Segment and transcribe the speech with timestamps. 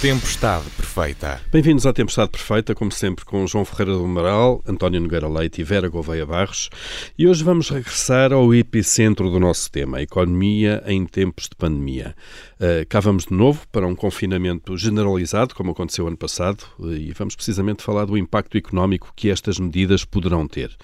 [0.00, 1.42] Tempestade Perfeita.
[1.52, 5.64] Bem-vindos à Tempestade Perfeita, como sempre, com João Ferreira do Amaral, António Nogueira Leite e
[5.64, 6.70] Vera Gouveia Barros.
[7.18, 12.16] E hoje vamos regressar ao epicentro do nosso tema, a economia em tempos de pandemia.
[12.54, 17.36] Uh, cá vamos de novo para um confinamento generalizado, como aconteceu ano passado, e vamos
[17.36, 20.74] precisamente falar do impacto económico que estas medidas poderão ter.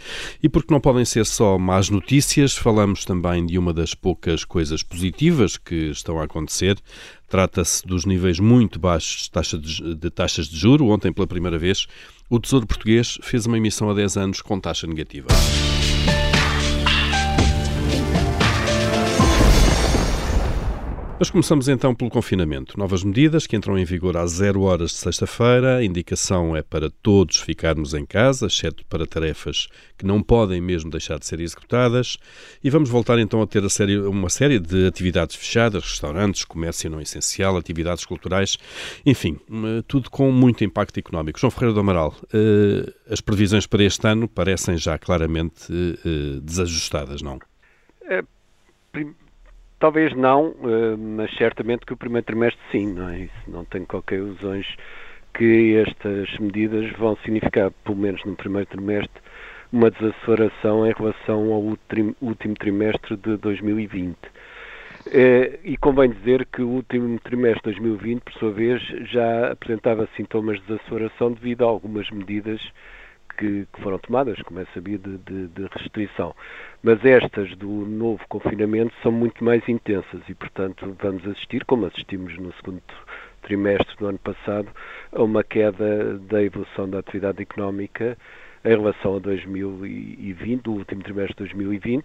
[0.42, 4.82] E porque não podem ser só más notícias, falamos também de uma das poucas coisas
[4.82, 6.76] positivas que estão a acontecer,
[7.28, 10.86] Trata-se dos níveis muito baixos de, taxa de, de taxas de juro.
[10.86, 11.86] Ontem, pela primeira vez,
[12.30, 15.28] o Tesouro Português fez uma emissão a 10 anos com taxa negativa.
[21.18, 22.78] Mas começamos então pelo confinamento.
[22.78, 25.78] Novas medidas que entram em vigor às zero horas de sexta-feira.
[25.78, 29.66] A indicação é para todos ficarmos em casa, exceto para tarefas
[29.96, 32.18] que não podem mesmo deixar de ser executadas.
[32.62, 36.90] E vamos voltar então a ter a série, uma série de atividades fechadas, restaurantes, comércio
[36.90, 38.58] não essencial, atividades culturais,
[39.06, 39.40] enfim,
[39.88, 41.40] tudo com muito impacto económico.
[41.40, 47.22] João Ferreira do Amaral, eh, as previsões para este ano parecem já claramente eh, desajustadas,
[47.22, 47.38] não?
[48.02, 48.22] É,
[49.78, 53.20] Talvez não, eh, mas certamente que o primeiro trimestre sim, não é?
[53.20, 54.66] Isso não tenho qualquer ilusões
[55.34, 59.20] que estas medidas vão significar, pelo menos no primeiro trimestre,
[59.70, 64.16] uma desaceleração em relação ao último trimestre de 2020.
[65.08, 70.08] Eh, e convém dizer que o último trimestre de 2020, por sua vez, já apresentava
[70.16, 72.62] sintomas de desaceleração devido a algumas medidas
[73.36, 76.34] que, que foram tomadas, como é sabido, de, de, restrição.
[76.82, 82.36] Mas estas do novo confinamento são muito mais intensas e, portanto, vamos assistir, como assistimos
[82.38, 82.82] no segundo
[83.42, 84.68] trimestre do ano passado,
[85.12, 88.16] a uma queda da evolução da atividade económica
[88.64, 92.04] em relação a 2020, o último trimestre de 2020,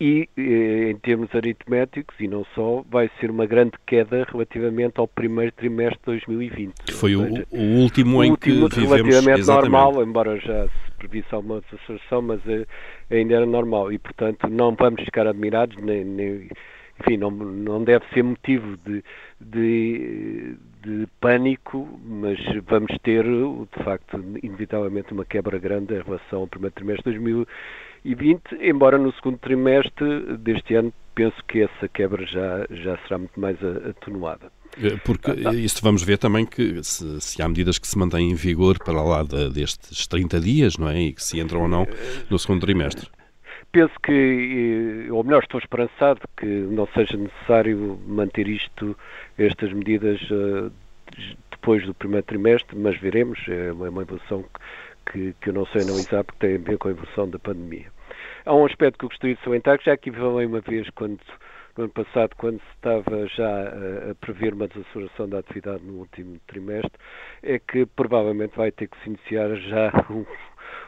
[0.00, 5.06] e eh, em termos aritméticos, e não só, vai ser uma grande queda relativamente ao
[5.06, 6.74] primeiro trimestre de 2020.
[6.86, 9.70] Que foi seja, o, o, último o em último, que vivemos relativamente exatamente.
[9.70, 12.66] normal, embora já se previsse alguma desaceleração, mas eh,
[13.10, 13.92] ainda era normal.
[13.92, 16.48] E, portanto, não vamos ficar admirados, nem, nem
[17.00, 19.02] enfim, não, não deve ser motivo de,
[19.38, 26.46] de, de, pânico, mas vamos ter, de facto, inevitavelmente uma quebra grande em relação ao
[26.46, 27.48] primeiro trimestre de 2020
[28.04, 33.38] 2020, embora no segundo trimestre deste ano penso que essa quebra já, já será muito
[33.38, 34.50] mais atenuada.
[34.82, 35.54] Eh, porque ah, tá.
[35.54, 39.02] isso vamos ver também que se, se, há medidas que se mantêm em vigor para
[39.02, 41.00] lá de, destes 30 dias, não é?
[41.00, 41.86] E que se entram ou não
[42.30, 43.08] no segundo trimestre.
[43.72, 48.96] Penso que, ou melhor, estou esperançado que não seja necessário manter isto,
[49.38, 50.72] estas medidas uh,
[51.50, 54.60] depois do primeiro trimestre, mas veremos, é uma, é uma evolução que
[55.10, 57.86] que, que eu não sei analisar porque tem a ver com a evolução da pandemia.
[58.44, 61.20] Há um aspecto que eu gostaria de salientar, que já aqui falei uma vez quando,
[61.76, 66.38] no ano passado, quando se estava já a, prever uma desaceleração da atividade no último
[66.46, 66.92] trimestre,
[67.42, 70.24] é que provavelmente vai ter que se iniciar já um,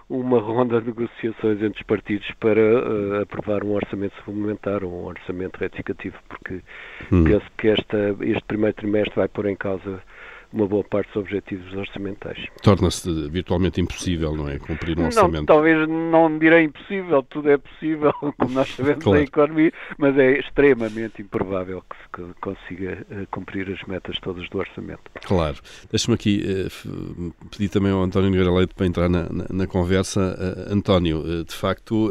[0.09, 5.04] uma ronda de negociações entre os partidos para uh, aprovar um orçamento suplementar ou um
[5.04, 6.62] orçamento retificativo, porque
[7.10, 7.25] hum.
[7.25, 10.03] penso que esta, este primeiro trimestre vai pôr em causa
[10.52, 12.38] uma boa parte dos objetivos orçamentais.
[12.62, 14.58] Torna-se virtualmente impossível, não é?
[14.58, 15.38] Cumprir um orçamento.
[15.38, 19.18] Não, talvez não direi impossível, tudo é possível, como nós sabemos claro.
[19.18, 24.58] na economia, mas é extremamente improvável que se consiga uh, cumprir as metas todas do
[24.58, 25.02] orçamento.
[25.24, 25.56] Claro.
[25.91, 30.36] Deixa-me aqui uh, pedir também ao António Nogueira Leite para entrar na, na, na conversa.
[30.38, 32.10] Uh, António, de facto,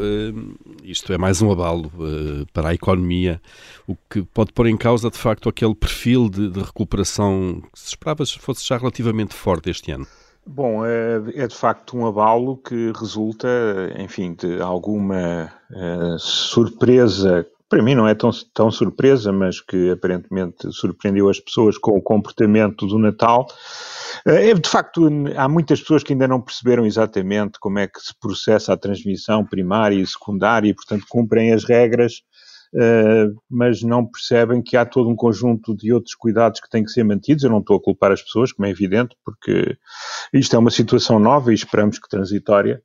[0.84, 1.92] isto é mais um abalo
[2.54, 3.42] para a economia,
[3.88, 7.90] o que pode pôr em causa, de facto, aquele perfil de, de recuperação que se
[7.90, 10.08] esperava fosse já relativamente forte este ano?
[10.46, 13.48] Bom, é, é, de facto um abalo que resulta,
[13.98, 17.46] enfim, de alguma uh, surpresa.
[17.70, 22.02] Para mim não é tão, tão surpresa, mas que aparentemente surpreendeu as pessoas com o
[22.02, 23.46] comportamento do Natal.
[24.26, 28.00] Uh, é, de facto, há muitas pessoas que ainda não perceberam exatamente como é que
[28.00, 32.24] se processa a transmissão primária e secundária e, portanto, cumprem as regras
[33.50, 37.04] mas não percebem que há todo um conjunto de outros cuidados que têm que ser
[37.04, 37.44] mantidos.
[37.44, 39.78] Eu não estou a culpar as pessoas, como é evidente, porque
[40.34, 42.82] isto é uma situação nova e esperamos que transitória.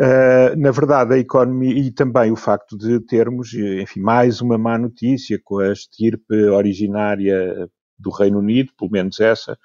[0.00, 4.78] Uh, na verdade, a economia e também o facto de termos, enfim, mais uma má
[4.78, 7.68] notícia com a estirpe originária
[8.00, 9.58] do Reino Unido, pelo menos essa,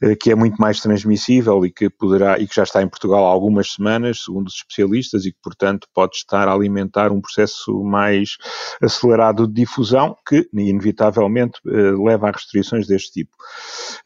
[0.00, 3.26] eh, que é muito mais transmissível e que poderá e que já está em Portugal
[3.26, 7.82] há algumas semanas, segundo os especialistas, e que portanto pode estar a alimentar um processo
[7.82, 8.36] mais
[8.80, 13.36] acelerado de difusão que inevitavelmente eh, leva a restrições deste tipo.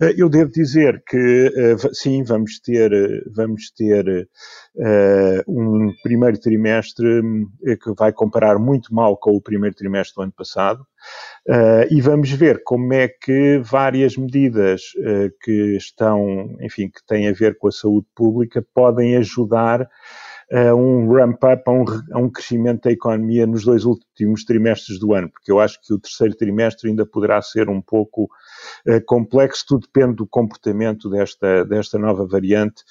[0.00, 2.90] Eh, eu devo dizer que sim, vamos ter
[3.34, 4.29] vamos ter
[5.49, 7.22] um primeiro trimestre
[7.82, 10.87] que vai comparar muito mal com o primeiro trimestre do ano passado
[11.48, 17.28] Uh, e vamos ver como é que várias medidas uh, que estão, enfim, que têm
[17.28, 19.88] a ver com a saúde pública podem ajudar
[20.52, 25.12] a um ramp-up, a, um, a um crescimento da economia nos dois últimos trimestres do
[25.12, 28.28] ano, porque eu acho que o terceiro trimestre ainda poderá ser um pouco
[29.06, 32.82] complexo, tudo depende do comportamento desta, desta nova variante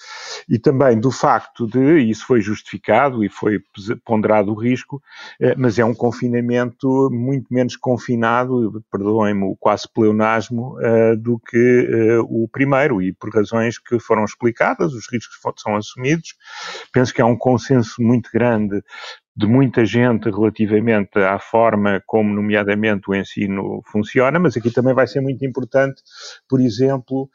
[0.47, 3.59] e também do facto de, isso foi justificado e foi
[4.03, 5.01] ponderado o risco,
[5.57, 10.75] mas é um confinamento muito menos confinado, perdoem-me o quase pleonasmo,
[11.19, 16.35] do que o primeiro, e por razões que foram explicadas, os riscos são assumidos.
[16.93, 18.81] Penso que é um consenso muito grande
[19.37, 25.05] de muita gente relativamente à forma como, nomeadamente, o ensino funciona, mas aqui também vai
[25.05, 26.01] ser muito importante,
[26.49, 27.29] por exemplo,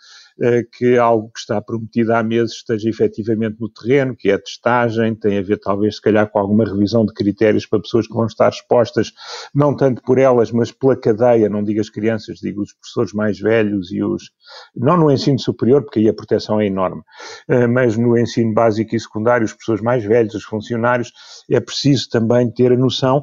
[0.73, 5.15] que algo que está prometido há meses esteja efetivamente no terreno, que é a testagem,
[5.15, 8.27] tem a ver talvez se calhar com alguma revisão de critérios para pessoas que vão
[8.27, 9.13] estar expostas,
[9.55, 13.39] não tanto por elas, mas pela cadeia, não digo as crianças, digo os professores mais
[13.39, 14.31] velhos e os,
[14.75, 17.03] não no ensino superior, porque aí a proteção é enorme,
[17.49, 21.13] eh, mas no ensino básico e secundário, os professores mais velhos, os funcionários,
[21.51, 23.23] é preciso também ter a noção,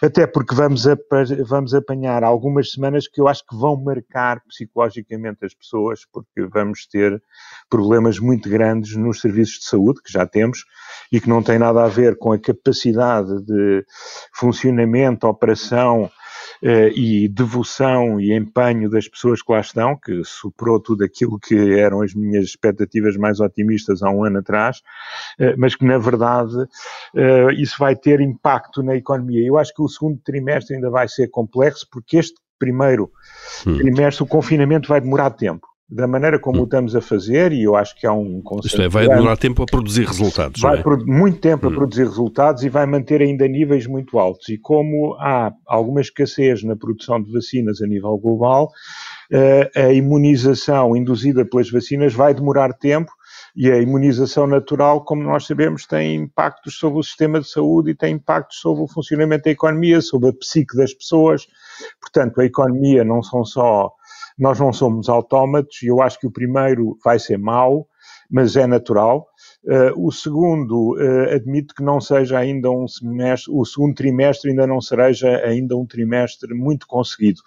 [0.00, 0.84] até porque vamos,
[1.44, 6.86] vamos apanhar algumas semanas que eu acho que vão marcar psicologicamente as pessoas, porque vamos
[6.86, 7.22] ter
[7.68, 10.64] problemas muito grandes nos serviços de saúde, que já temos,
[11.10, 13.84] e que não tem nada a ver com a capacidade de
[14.32, 16.10] funcionamento, operação
[16.62, 21.56] eh, e devoção e empenho das pessoas que lá estão, que superou tudo aquilo que
[21.78, 24.80] eram as minhas expectativas mais otimistas há um ano atrás,
[25.40, 26.54] eh, mas que na verdade
[27.16, 29.44] eh, isso vai ter impacto na economia.
[29.44, 33.10] Eu acho que o segundo trimestre ainda vai ser complexo, porque este primeiro
[33.66, 33.78] hum.
[33.78, 36.62] trimestre o confinamento vai demorar tempo da maneira como hum.
[36.62, 38.66] o estamos a fazer, e eu acho que há um conceito.
[38.66, 40.60] Isto é, vai demorar tempo a produzir resultados.
[40.60, 40.84] Vai é?
[41.04, 41.70] muito tempo hum.
[41.70, 44.48] a produzir resultados e vai manter ainda níveis muito altos.
[44.48, 48.70] E como há alguma escassez na produção de vacinas a nível global,
[49.30, 53.12] eh, a imunização induzida pelas vacinas vai demorar tempo.
[53.54, 57.94] E a imunização natural, como nós sabemos, tem impactos sobre o sistema de saúde e
[57.94, 61.46] tem impactos sobre o funcionamento da economia, sobre a psique das pessoas.
[62.00, 63.92] Portanto, a economia não são só
[64.42, 67.86] nós não somos autómatos e eu acho que o primeiro vai ser mau,
[68.28, 69.28] mas é natural.
[69.64, 74.66] Uh, o segundo, uh, admito que não seja ainda um semestre, o segundo trimestre ainda
[74.66, 77.40] não seja ainda um trimestre muito conseguido.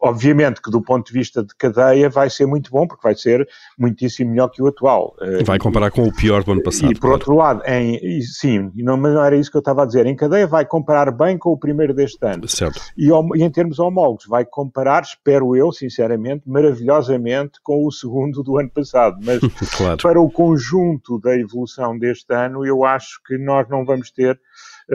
[0.00, 3.46] Obviamente que do ponto de vista de cadeia vai ser muito bom, porque vai ser
[3.78, 5.14] muitíssimo melhor que o atual.
[5.20, 6.90] Eh, vai comparar com o pior do ano passado.
[6.90, 7.14] E por claro.
[7.14, 10.16] outro lado, em, sim, não, mas não era isso que eu estava a dizer, em
[10.16, 12.48] cadeia vai comparar bem com o primeiro deste ano.
[12.48, 12.80] Certo.
[12.96, 18.58] E, e em termos homólogos, vai comparar, espero eu, sinceramente, maravilhosamente com o segundo do
[18.58, 19.16] ano passado.
[19.22, 19.40] Mas
[19.76, 19.98] claro.
[19.98, 24.40] para o conjunto da evolução deste ano, eu acho que nós não vamos ter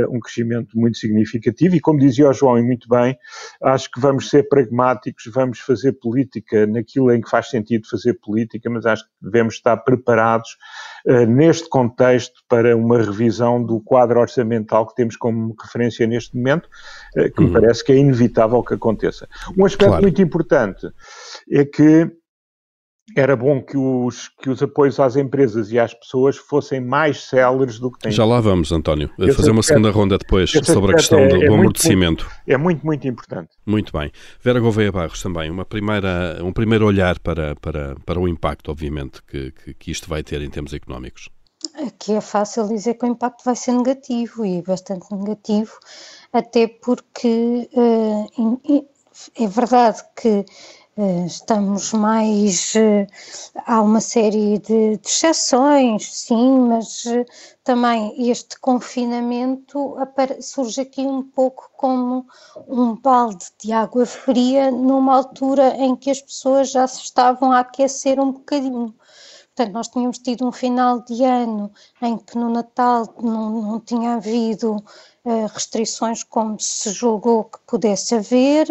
[0.09, 3.17] um crescimento muito significativo e, como dizia o João, e muito bem,
[3.63, 8.69] acho que vamos ser pragmáticos, vamos fazer política naquilo em que faz sentido fazer política,
[8.69, 10.49] mas acho que devemos estar preparados
[11.07, 16.67] uh, neste contexto para uma revisão do quadro orçamental que temos como referência neste momento,
[17.17, 17.47] uh, que uhum.
[17.47, 19.27] me parece que é inevitável que aconteça.
[19.57, 20.03] Um aspecto claro.
[20.03, 20.87] muito importante
[21.51, 22.11] é que
[23.15, 27.79] era bom que os, que os apoios às empresas e às pessoas fossem mais céleres
[27.79, 28.11] do que têm.
[28.11, 29.09] Já lá vamos, António.
[29.17, 32.25] Esse fazer uma segunda ronda depois sobre a questão é, do, é amortecimento.
[32.25, 33.49] Muito, é muito, muito importante.
[33.65, 34.11] Muito bem.
[34.41, 39.23] Vera Gouveia Barros também, uma primeira, um primeiro olhar para, para, para o impacto, obviamente,
[39.23, 41.29] que, que, que isto vai ter em termos económicos.
[41.87, 45.71] Aqui é fácil dizer que o impacto vai ser negativo e bastante negativo,
[46.33, 48.85] até porque uh,
[49.39, 50.45] é verdade que
[51.25, 52.73] estamos mais.
[52.75, 53.07] Eh,
[53.65, 57.25] há uma série de, de exceções, sim, mas eh,
[57.63, 59.95] também este confinamento
[60.41, 62.25] surge aqui um pouco como
[62.67, 67.59] um balde de água fria numa altura em que as pessoas já se estavam a
[67.59, 68.95] aquecer um bocadinho.
[69.55, 71.71] Portanto, nós tínhamos tido um final de ano
[72.01, 75.14] em que no Natal não, não tinha havido eh,
[75.51, 78.67] restrições como se julgou que pudesse haver,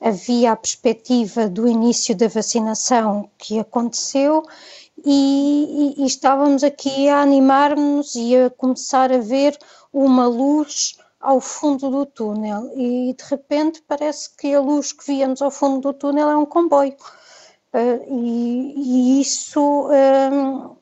[0.00, 4.42] havia a perspectiva do início da vacinação que aconteceu
[5.04, 9.56] e, e, e estávamos aqui a animar-nos e a começar a ver
[9.92, 12.70] uma luz ao fundo do túnel.
[12.74, 16.46] E de repente parece que a luz que víamos ao fundo do túnel é um
[16.46, 16.96] comboio.
[17.72, 20.76] Uh, e, e, isso um,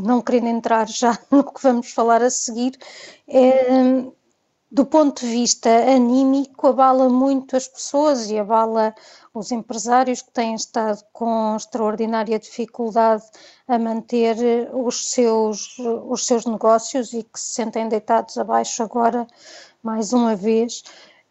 [0.00, 2.78] não querendo entrar já no que vamos falar a seguir
[4.70, 8.94] do ponto de vista anímico, abala muito as pessoas e abala
[9.32, 13.24] os empresários que têm estado com extraordinária dificuldade
[13.66, 14.36] a manter
[14.74, 19.26] os seus, os seus negócios e que se sentem deitados abaixo agora,
[19.82, 20.82] mais uma vez.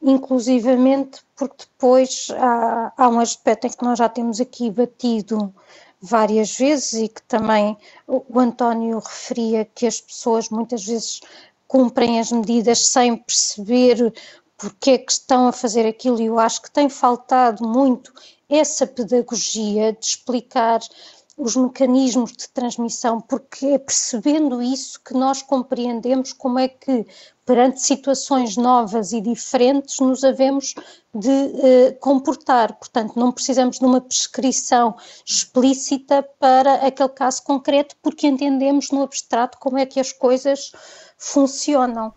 [0.01, 5.53] inclusivamente porque depois há, há um aspecto em que nós já temos aqui batido
[6.01, 7.77] várias vezes e que também
[8.07, 11.21] o António referia que as pessoas muitas vezes
[11.67, 14.13] cumprem as medidas sem perceber
[14.57, 18.11] porque é que estão a fazer aquilo e eu acho que tem faltado muito
[18.49, 20.79] essa pedagogia de explicar
[21.37, 27.05] os mecanismos de transmissão, porque é percebendo isso que nós compreendemos como é que,
[27.45, 30.73] perante situações novas e diferentes, nos havemos
[31.13, 32.73] de eh, comportar.
[32.73, 39.59] Portanto, não precisamos de uma prescrição explícita para aquele caso concreto, porque entendemos no abstrato
[39.59, 40.71] como é que as coisas
[41.17, 42.13] funcionam.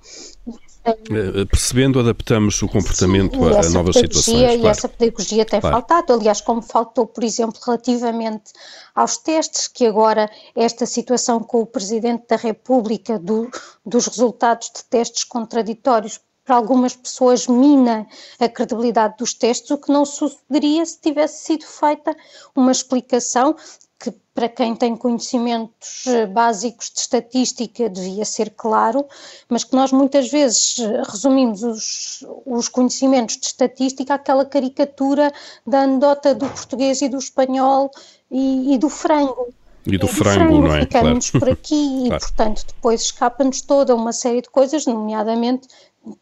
[0.85, 4.55] Eh, percebendo, adaptamos o comportamento Sim, a, a novas situações.
[4.55, 4.67] E claro.
[4.69, 5.77] essa pedagogia tem claro.
[5.77, 8.53] faltado, aliás, como faltou, por exemplo, relativamente
[8.95, 13.51] aos testes, que agora esta situação com o Presidente da República do,
[13.85, 18.07] dos resultados de testes contraditórios para algumas pessoas mina
[18.39, 22.17] a credibilidade dos testes, o que não sucederia se tivesse sido feita
[22.57, 23.55] uma explicação
[24.01, 29.05] que para quem tem conhecimentos eh, básicos de estatística devia ser claro,
[29.47, 35.31] mas que nós muitas vezes eh, resumimos os, os conhecimentos de estatística àquela caricatura
[35.67, 37.91] da anedota do português e do espanhol
[38.31, 39.53] e, e do frango.
[39.87, 40.81] E do, frango, frango, não é?
[40.81, 41.47] Ficamos claro.
[41.47, 42.17] por aqui claro.
[42.17, 45.69] e, portanto, depois escapa-nos toda uma série de coisas, nomeadamente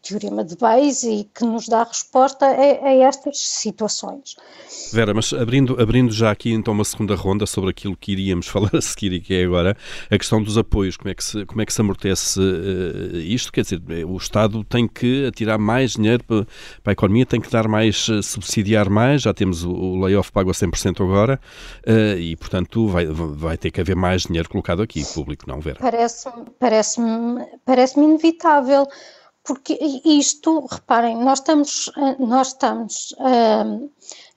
[0.01, 4.35] teorema de Bayes e que nos dá resposta a, a, estas situações.
[4.91, 8.75] Vera, mas abrindo, abrindo já aqui então uma segunda ronda sobre aquilo que iríamos falar
[8.75, 9.77] a seguir e que é agora
[10.09, 13.51] a questão dos apoios, como é que se, como é que se amortece uh, isto?
[13.51, 16.45] Quer dizer, o Estado tem que atirar mais dinheiro para,
[16.83, 20.31] para a economia, tem que dar mais, uh, subsidiar mais, já temos o, o layoff
[20.31, 21.39] pago a 100% agora
[21.87, 25.77] uh, e, portanto, vai, vai ter que haver mais dinheiro colocado aqui, público, não, Vera?
[25.79, 26.99] Parece-me parece
[27.65, 28.85] parece inevitável
[29.49, 29.73] porque
[30.05, 33.89] isto, reparem, nós estamos, nós estamos um,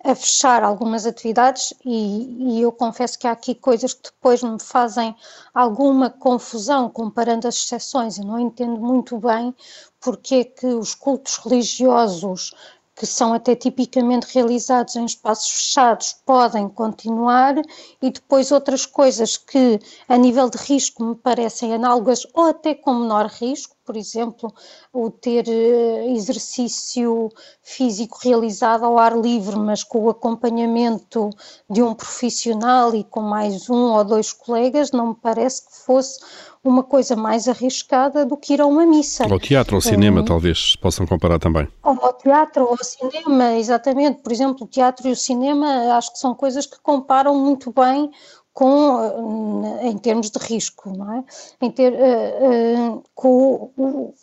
[0.03, 4.59] a fechar algumas atividades e, e, eu confesso que há aqui coisas que depois me
[4.59, 5.15] fazem
[5.53, 8.17] alguma confusão comparando as exceções.
[8.17, 9.55] Eu não entendo muito bem
[10.01, 12.55] porque é que os cultos religiosos
[12.95, 17.55] que são até tipicamente realizados em espaços fechados, podem continuar,
[18.01, 22.95] e depois outras coisas que, a nível de risco, me parecem análogas ou até com
[22.95, 24.53] menor risco, por exemplo,
[24.93, 27.29] o ter eh, exercício
[27.63, 31.31] físico realizado ao ar livre, mas com o acompanhamento
[31.69, 36.21] de um profissional e com mais um ou dois colegas, não me parece que fosse
[36.65, 39.25] uma coisa mais arriscada do que ir a uma missa.
[39.25, 41.67] Ao teatro, ao cinema, um, talvez possam comparar também.
[41.83, 44.23] Ao teatro, ao cinema, exatamente.
[44.23, 48.11] Por exemplo, o teatro e o cinema acho que são coisas que comparam muito bem
[48.53, 51.25] com, eh, em termos de risco, não é?
[51.61, 54.15] Em ter, uh, uh, com o,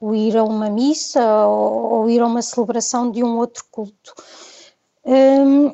[0.00, 4.14] o, ir a uma missa ou, ou, ir a uma celebração de um outro culto.
[5.04, 5.72] Um,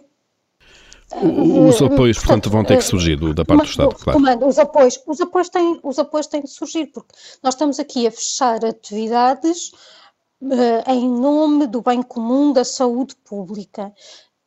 [1.68, 4.18] os apoios, portanto, vão ter que surgir da parte do Estado, claro.
[4.18, 8.06] Comando, os apoios, os apoios têm, os apoios têm de surgir, porque nós estamos aqui
[8.06, 9.70] a fechar atividades
[10.86, 13.92] em nome do bem comum da saúde pública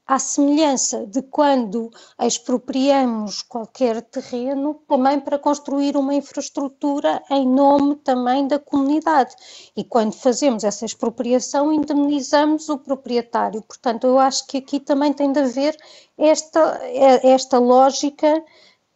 [0.07, 8.47] à semelhança de quando expropriamos qualquer terreno, também para construir uma infraestrutura em nome também
[8.47, 9.35] da comunidade.
[9.75, 13.61] E quando fazemos essa expropriação, indemnizamos o proprietário.
[13.61, 15.77] Portanto, eu acho que aqui também tem de haver
[16.17, 16.79] esta,
[17.23, 18.41] esta lógica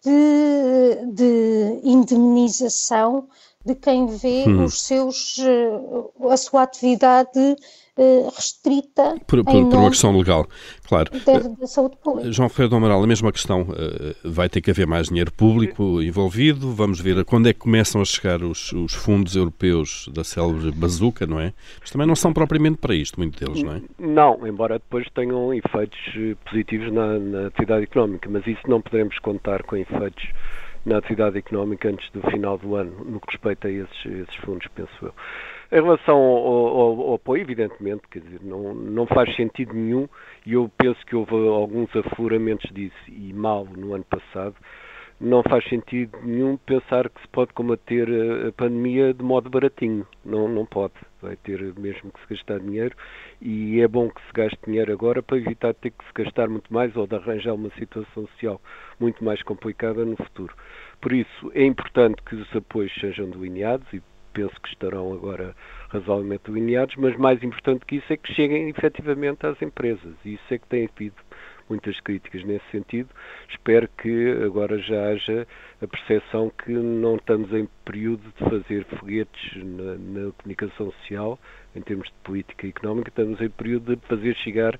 [0.04, 3.28] de, de indemnização
[3.64, 4.64] de quem vê hum.
[4.64, 5.38] os seus,
[6.30, 7.56] a sua atividade eh,
[8.36, 10.48] restrita por, por, por, uma questão legal,
[10.88, 11.12] claro.
[11.26, 12.32] Da, da saúde pública.
[12.32, 16.02] João Ferreira do Amaral, a mesma questão, eh, vai ter que haver mais dinheiro público
[16.02, 20.72] envolvido, vamos ver quando é que começam a chegar os, os fundos europeus da célebre
[20.72, 21.54] bazuca, não é?
[21.80, 23.82] Mas também não são propriamente para isto, muitos deles, não é?
[24.00, 29.18] Não, embora depois tenham efeitos eh, positivos na, na atividade económica, mas isso não poderemos
[29.20, 30.30] contar com efeitos
[30.86, 34.68] na atividade económica antes do final do ano, no que respeita a esses, esses fundos,
[34.74, 35.14] penso eu.
[35.72, 40.06] Em relação ao, ao, ao, apoio, evidentemente, quer dizer, não, não faz sentido nenhum,
[40.46, 44.56] e eu penso que houve alguns afloramentos disso, e mal no ano passado,
[45.22, 48.08] não faz sentido nenhum pensar que se pode combater
[48.48, 50.06] a pandemia de modo baratinho.
[50.26, 50.96] Não, não pode.
[51.22, 52.96] Vai ter mesmo que se gastar dinheiro
[53.40, 56.74] e é bom que se gaste dinheiro agora para evitar ter que se gastar muito
[56.74, 58.60] mais ou de arranjar uma situação social
[59.00, 60.56] muito mais complicada no futuro.
[61.00, 64.02] Por isso, é importante que os apoios sejam delineados e
[64.34, 65.56] penso que estarão agora
[65.90, 70.14] razoavelmente delineados, mas mais importante que isso é que cheguem efetivamente às empresas.
[70.26, 71.16] E isso é que tem havido
[71.72, 73.10] muitas críticas nesse sentido.
[73.50, 75.48] Espero que agora já haja
[75.82, 81.40] a percepção que não estamos em período de fazer foguetes na, na comunicação social,
[81.76, 84.78] em termos de política económica, estamos em período de fazer chegar,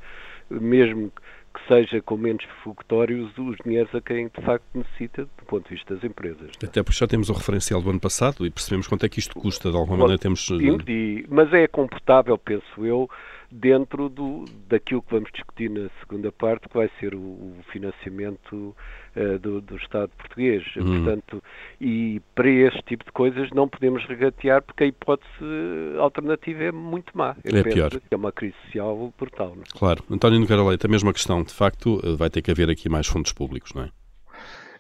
[0.50, 1.12] mesmo
[1.54, 5.76] que seja com menos fogotórios os dinheiros a quem de facto necessita do ponto de
[5.76, 6.52] vista das empresas.
[6.64, 9.36] Até porque já temos o referencial do ano passado e percebemos quanto é que isto
[9.36, 10.48] custa, de alguma maneira temos...
[10.50, 13.10] E, mas é comportável, penso eu,
[13.52, 18.76] dentro do, daquilo que vamos discutir na segunda parte, que vai ser o, o financiamento
[19.16, 20.64] uh, do, do, Estado português.
[20.78, 21.04] Hum.
[21.04, 21.44] Portanto,
[21.80, 25.28] e para este tipo de coisas não podemos regatear porque a hipótese
[26.00, 27.36] alternativa é muito má.
[27.44, 27.92] Eu é pior.
[28.10, 29.54] é uma crise social brutal.
[29.56, 29.64] Não?
[29.64, 29.78] É?
[29.78, 30.04] Claro.
[30.10, 31.44] António Nogueira Leite, a mesma questão.
[31.44, 33.90] De facto, vai ter que haver aqui mais fundos públicos, não é?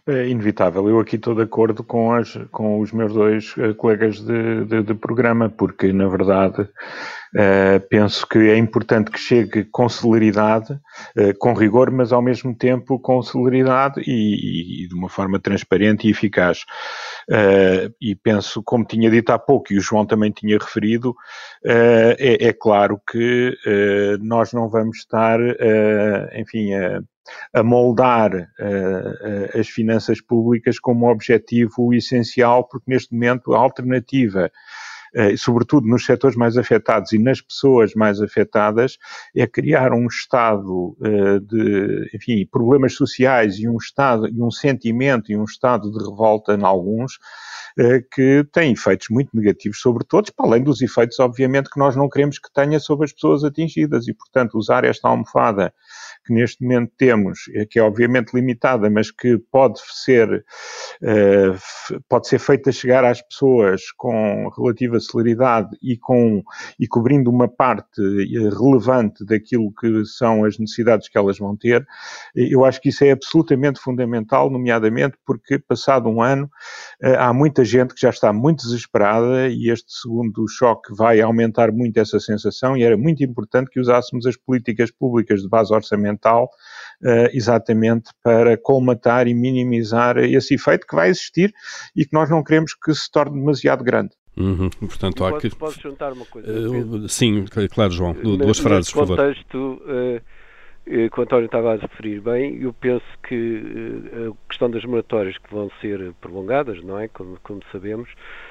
[0.07, 0.89] É inevitável.
[0.89, 4.81] Eu aqui estou de acordo com, as, com os meus dois uh, colegas de, de,
[4.81, 11.37] de, programa, porque, na verdade, uh, penso que é importante que chegue com celeridade, uh,
[11.37, 16.11] com rigor, mas ao mesmo tempo com celeridade e, e de uma forma transparente e
[16.11, 16.65] eficaz.
[18.01, 21.15] e penso, como tinha dito há pouco, e o João também tinha referido,
[21.63, 23.55] é, é, claro que
[24.19, 25.39] nós não vamos estar,
[26.35, 27.01] enfim, a
[27.53, 34.51] a moldar uh, as finanças públicas como objetivo essencial, porque neste momento a alternativa
[35.13, 38.97] Uh, sobretudo nos setores mais afetados e nas pessoas mais afetadas,
[39.35, 40.95] é criar um estado
[41.49, 46.53] de, enfim, problemas sociais e um estado, e um sentimento e um estado de revolta
[46.53, 47.19] em alguns,
[48.13, 52.07] que tem efeitos muito negativos sobre todos, para além dos efeitos, obviamente, que nós não
[52.07, 54.07] queremos que tenha sobre as pessoas atingidas.
[54.07, 55.73] E, portanto, usar esta almofada
[56.23, 60.45] que neste momento temos, eh, que é obviamente limitada, mas que pode ser,
[61.01, 61.55] eh,
[62.07, 66.43] pode ser feita chegar às pessoas com relativa celeridade e, com,
[66.79, 71.85] e cobrindo uma parte eh, relevante daquilo que são as necessidades que elas vão ter,
[72.35, 76.49] eu acho que isso é absolutamente fundamental, nomeadamente porque, passado um ano,
[77.01, 81.97] há muita gente que já está muito desesperada e este segundo choque vai aumentar muito
[81.97, 86.10] essa sensação e era muito importante que usássemos as políticas públicas de base orçamental
[86.45, 91.53] uh, exatamente para colmatar e minimizar esse efeito que vai existir
[91.95, 94.11] e que nós não queremos que se torne demasiado grande.
[94.37, 94.69] Uhum.
[94.79, 95.49] Portanto, há que...
[95.55, 96.49] Posso juntar uma coisa?
[96.49, 98.13] Uh, sim, claro, João.
[98.13, 99.17] Duas frases, por favor.
[99.17, 100.21] contexto, uh,
[100.85, 103.63] que o António estava a referir bem, eu penso que
[104.29, 107.07] a questão das moratórias que vão ser prolongadas, não é?
[107.07, 108.09] Como, como sabemos,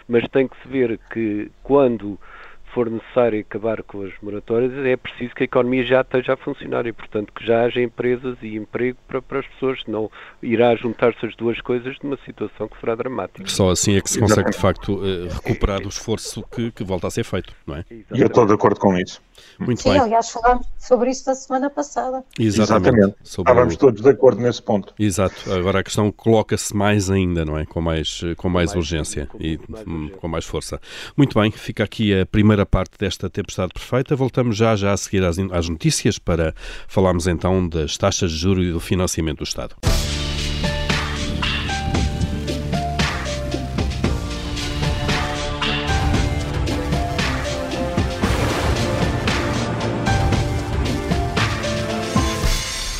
[0.08, 2.18] mas tem que se ver que quando
[2.72, 6.86] for necessário acabar com as moratórias, é preciso que a economia já esteja a funcionar
[6.86, 10.10] e, portanto, que já haja empresas e emprego para, para as pessoas, senão
[10.42, 13.46] irá juntar-se as duas coisas numa situação que será dramática.
[13.48, 17.06] Só assim é que se consegue, de facto, eh, recuperar o esforço que, que volta
[17.06, 17.84] a ser feito, não é?
[17.90, 19.20] E eu estou de acordo com isso.
[19.58, 20.00] Muito Sim, bem.
[20.00, 22.24] aliás, falámos sobre isso na semana passada.
[22.38, 22.96] Exatamente.
[22.96, 23.16] Exatamente.
[23.24, 23.78] Estávamos o...
[23.78, 24.94] todos de acordo nesse ponto.
[24.98, 25.52] Exato.
[25.52, 27.66] Agora a questão coloca-se mais ainda, não é?
[27.66, 30.16] Com mais, com mais, mais urgência com, e mais urgência.
[30.16, 30.80] com mais força.
[31.16, 34.16] Muito bem, fica aqui a primeira parte desta tempestade perfeita.
[34.16, 36.54] Voltamos já, já a seguir às, às notícias para
[36.88, 39.76] falarmos então das taxas de juros e do financiamento do Estado.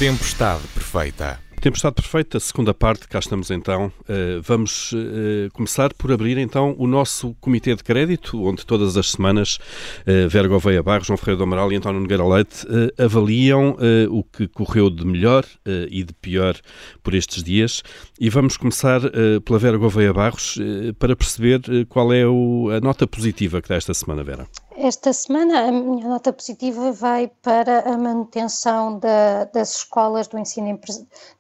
[0.01, 1.39] Tempestade perfeita.
[1.61, 3.93] Tempestade Perfeita, segunda parte, cá estamos então.
[4.09, 9.11] Uh, vamos uh, começar por abrir então o nosso Comitê de Crédito, onde todas as
[9.11, 9.59] semanas
[10.07, 12.67] uh, Vera Gouveia Barros, João Ferreira do Amaral e António Nogueira Leite
[12.99, 13.77] avaliam
[14.11, 15.45] o que correu de melhor
[15.91, 16.57] e de pior
[17.03, 17.83] por estes dias.
[18.23, 19.01] E vamos começar
[19.47, 20.59] pela Vera Gouveia Barros
[20.99, 24.47] para perceber qual é o, a nota positiva que dá esta semana, Vera.
[24.77, 30.79] Esta semana a minha nota positiva vai para a manutenção da, das escolas do ensino,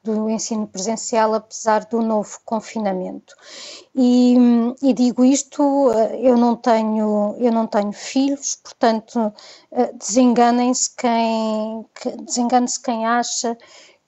[0.02, 3.34] do ensino presencial, apesar do novo confinamento.
[3.94, 4.36] E,
[4.82, 5.62] e, digo isto,
[6.18, 9.32] eu não tenho, eu não tenho filhos, portanto,
[9.98, 11.84] desenganem-se quem,
[12.24, 13.56] desengane-se quem acha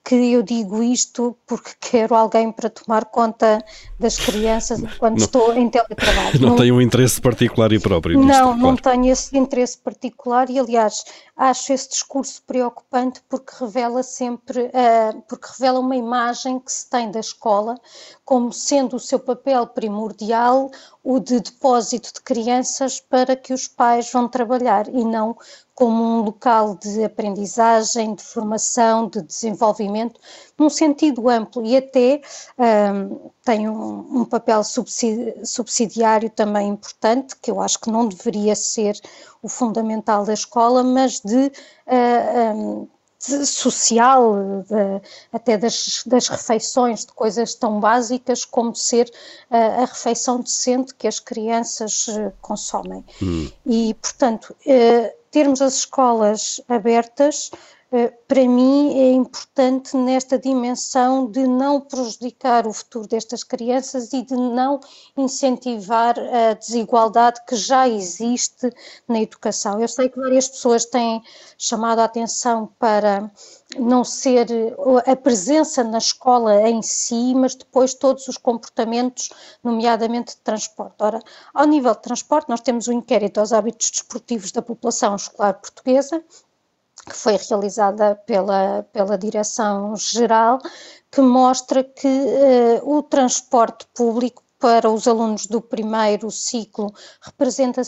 [0.05, 3.65] que eu digo isto porque quero alguém para tomar conta
[3.99, 6.33] das crianças quando não, estou em teletrabalho.
[6.43, 10.51] Não, não tenho um interesse particular e próprio nisto, Não, não tenho esse interesse particular
[10.51, 11.05] e, aliás,
[11.37, 17.11] acho esse discurso preocupante porque revela sempre, uh, porque revela uma imagem que se tem
[17.11, 17.79] da escola
[18.25, 20.71] como sendo o seu papel primordial
[21.03, 25.37] o de depósito de crianças para que os pais vão trabalhar e não
[25.75, 30.21] como um local de aprendizagem, de formação, de desenvolvimento,
[30.59, 32.21] num sentido amplo e até
[32.59, 39.01] um, tem um, um papel subsidiário também importante, que eu acho que não deveria ser
[39.43, 41.47] o fundamental da escola, mas de
[41.87, 42.89] uh, um,
[43.47, 44.35] social,
[44.69, 45.01] de,
[45.33, 49.09] até das, das, refeições, de coisas tão básicas como ser
[49.51, 53.05] uh, a refeição decente que as crianças uh, consomem.
[53.23, 53.51] Hum.
[53.65, 57.51] E, portanto, uh, termos as escolas abertas
[58.27, 64.35] para mim é importante nesta dimensão de não prejudicar o futuro destas crianças e de
[64.35, 64.81] não
[65.15, 68.71] incentivar a desigualdade que já existe
[69.07, 69.79] na educação.
[69.79, 71.23] Eu sei que várias pessoas têm
[71.59, 73.31] chamado a atenção para
[73.79, 74.47] não ser
[75.07, 79.29] a presença na escola em si, mas depois todos os comportamentos,
[79.63, 80.97] nomeadamente de transporte.
[80.99, 81.21] Ora,
[81.53, 86.25] ao nível de transporte, nós temos o inquérito aos hábitos desportivos da população escolar portuguesa,
[87.07, 90.59] que foi realizada pela, pela Direção-Geral,
[91.11, 97.83] que mostra que uh, o transporte público para os alunos do primeiro ciclo representa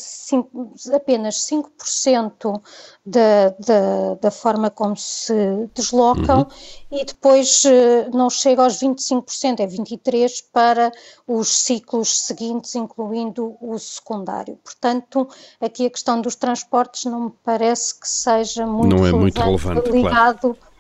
[0.93, 2.61] apenas 5%
[3.07, 5.33] da, da, da, forma como se
[5.73, 6.47] deslocam uhum.
[6.91, 10.91] e depois eh, não chega aos 25%, é 23% para
[11.29, 14.59] os ciclos seguintes, incluindo o secundário.
[14.65, 15.29] Portanto,
[15.61, 19.91] aqui a questão dos transportes não me parece que seja muito, não é muito relevante
[19.93, 20.75] ligado claro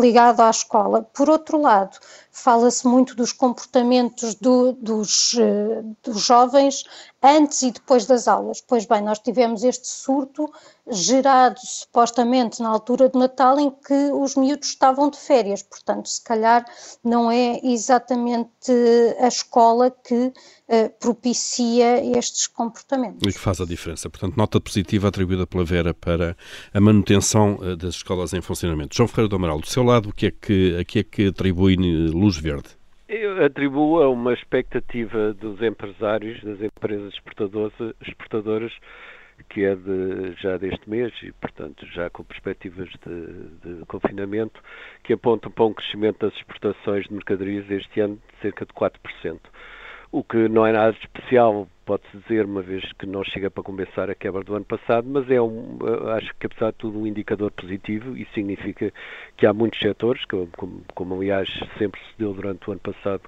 [0.00, 1.02] ligado à escola.
[1.02, 1.96] Por outro lado,
[2.36, 6.84] fala-se muito dos comportamentos do, dos, eh, dos jovens
[7.22, 8.60] antes e depois das aulas.
[8.60, 10.52] Pois bem, nós tivemos este surto
[10.88, 16.22] gerado supostamente na altura de Natal em que os miúdos estavam de férias, portanto, se
[16.22, 16.64] calhar
[17.02, 18.70] não é exatamente
[19.18, 23.26] a escola que uh, propicia estes comportamentos.
[23.26, 24.08] E que faz a diferença.
[24.08, 26.36] Portanto, nota positiva atribuída pela Vera para
[26.72, 28.94] a manutenção das escolas em funcionamento.
[28.94, 31.26] João Ferreira do Amaral, do seu lado, o que é que, a que é que
[31.28, 31.76] atribui
[32.26, 32.70] luz verde?
[33.08, 37.14] Eu atribuo a uma expectativa dos empresários, das empresas
[38.02, 38.72] exportadoras,
[39.48, 44.60] que é de, já deste mês e, portanto, já com perspectivas de, de, confinamento,
[45.04, 49.38] que apontam para um crescimento das exportações de mercadorias este ano de cerca de 4%
[50.16, 53.62] o que não é nada de especial, pode-se dizer, uma vez que não chega para
[53.62, 55.76] compensar a quebra do ano passado, mas é um,
[56.16, 58.90] acho que apesar de tudo um indicador positivo e significa
[59.36, 63.24] que há muitos setores, como, como, como aliás sempre se deu durante o ano passado,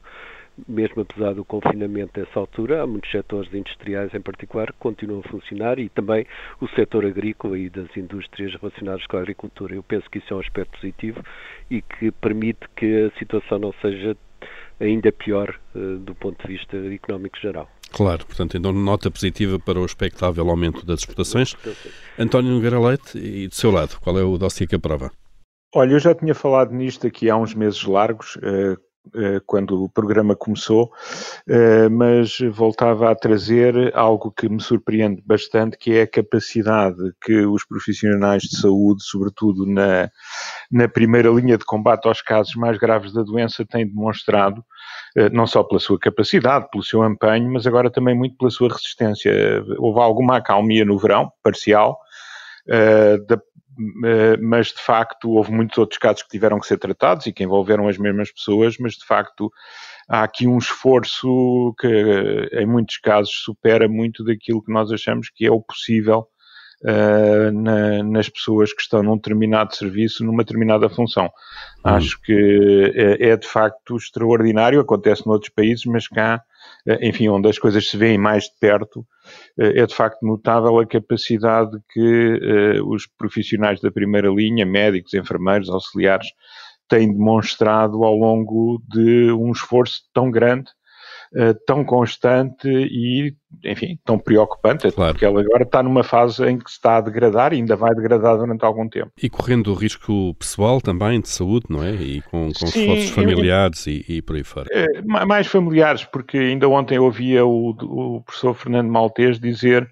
[0.67, 5.29] mesmo apesar do confinamento nessa altura, há muitos setores industriais em particular que continuam a
[5.29, 6.27] funcionar e também
[6.59, 9.75] o setor agrícola e das indústrias relacionadas com a agricultura.
[9.75, 11.23] Eu penso que isso é um aspecto positivo
[11.71, 14.17] e que permite que a situação não seja
[14.81, 17.69] ainda pior uh, do ponto de vista económico geral.
[17.91, 21.57] Claro, portanto, então nota positiva para o expectável aumento das exportações.
[22.19, 25.11] António Nogueira Leite, e do seu lado, qual é o dossiê que aprova?
[25.75, 28.77] Olha, eu já tinha falado nisto aqui há uns meses largos, uh, uh,
[29.47, 30.91] quando o programa começou,
[31.91, 37.65] mas voltava a trazer algo que me surpreende bastante, que é a capacidade que os
[37.65, 40.11] profissionais de saúde, sobretudo na,
[40.71, 44.65] na primeira linha de combate aos casos mais graves da doença, têm demonstrado
[45.17, 48.69] eh, não só pela sua capacidade, pelo seu empenho, mas agora também muito pela sua
[48.69, 49.33] resistência.
[49.79, 51.99] Houve alguma acalmia no verão, parcial,
[52.69, 53.37] eh, eh,
[54.41, 57.89] mas de facto houve muitos outros casos que tiveram que ser tratados e que envolveram
[57.89, 59.51] as mesmas pessoas, mas de facto
[60.09, 65.47] há aqui um esforço que em muitos casos supera muito daquilo que nós achamos que
[65.47, 66.27] é o possível
[66.83, 71.27] uh, na, nas pessoas que estão num determinado serviço, numa determinada função.
[71.27, 71.31] Hum.
[71.85, 76.43] Acho que é, é, de facto extraordinário, acontece noutros países, mas cá,
[77.01, 80.87] enfim, onde as coisas se veem mais de perto, uh, é de facto notável a
[80.87, 82.41] capacidade que
[82.85, 86.29] os profissionais da primeira linha, médicos, enfermeiros, auxiliares,
[86.89, 90.71] têm demonstrado ao longo de um esforço tão grande
[91.35, 95.13] uh, tão constante e, enfim, tão preocupante, claro.
[95.13, 97.95] porque ela agora está numa fase em que se está a degradar e ainda vai
[97.95, 99.11] degradar durante algum tempo.
[99.23, 101.93] E correndo o risco pessoal também de saúde, não é?
[101.95, 104.69] E com, com Sim, esforços familiares e, e, por aí fora.
[104.73, 109.91] É, mais familiares, porque ainda ontem ouvia o, o professor Fernando Maltês dizer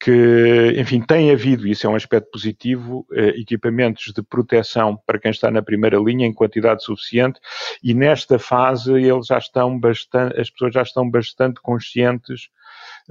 [0.00, 5.30] que, enfim, tem havido, isso é um aspecto positivo, eh, equipamentos de proteção para quem
[5.30, 7.40] está na primeira linha em quantidade suficiente
[7.82, 12.48] e nesta fase eles já estão bastante, as pessoas já estão bastante conscientes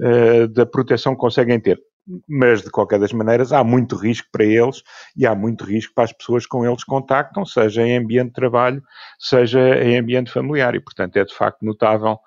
[0.00, 1.78] eh, da proteção que conseguem ter.
[2.26, 4.82] Mas, de qualquer das maneiras, há muito risco para eles
[5.14, 8.82] e há muito risco para as pessoas com eles contactam, seja em ambiente de trabalho,
[9.18, 10.74] seja em ambiente familiar.
[10.74, 12.18] E, portanto, é de facto notável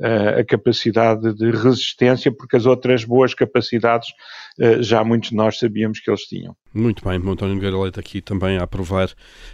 [0.00, 4.08] a capacidade de resistência, porque as outras boas capacidades
[4.80, 6.56] já muitos de nós sabíamos que eles tinham.
[6.72, 9.10] Muito bem, António Nogueira Leite aqui também a aprovar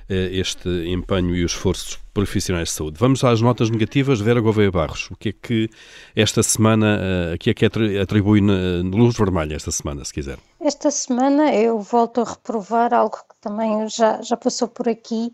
[0.08, 2.98] este empenho e o esforço profissionais de saúde.
[2.98, 4.20] Vamos às notas negativas.
[4.20, 5.70] Vera Gouveia Barros, o que é que
[6.14, 6.98] esta semana,
[7.34, 7.66] o que é que
[8.00, 10.38] atribui na luz vermelha esta semana, se quiser?
[10.60, 15.32] Esta semana eu volto a reprovar algo que também já, já passou por aqui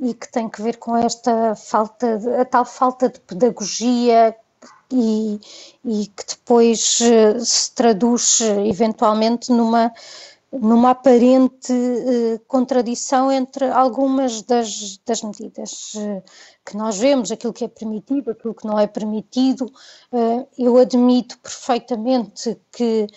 [0.00, 4.34] e que tem que ver com esta falta, de, a tal falta de pedagogia
[4.94, 5.40] e,
[5.84, 9.92] e que depois eh, se traduz eh, eventualmente numa
[10.52, 15.94] numa aparente eh, contradição entre algumas das, das medidas
[16.64, 19.70] que nós vemos, aquilo que é permitido, aquilo que não é permitido.
[20.56, 23.08] Eu admito perfeitamente que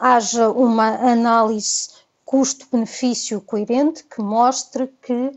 [0.00, 1.90] haja uma análise
[2.24, 5.32] custo-benefício coerente que mostre que